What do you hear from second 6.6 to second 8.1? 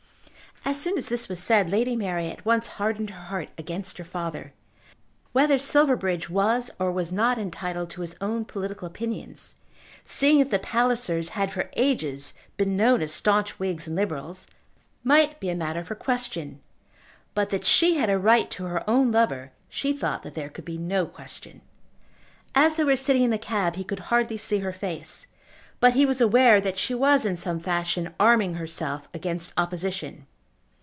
or was not entitled to